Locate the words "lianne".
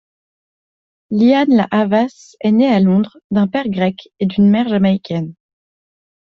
1.11-1.55